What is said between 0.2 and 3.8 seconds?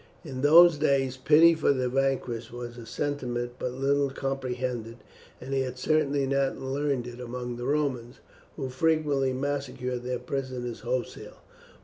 In those days pity for the vanquished was a sentiment but